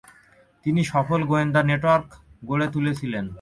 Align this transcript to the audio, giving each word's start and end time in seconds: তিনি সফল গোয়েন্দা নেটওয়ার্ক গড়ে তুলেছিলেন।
তিনি 0.65 0.81
সফল 0.83 1.19
গোয়েন্দা 1.23 1.61
নেটওয়ার্ক 1.69 2.07
গড়ে 2.49 2.67
তুলেছিলেন। 2.75 3.25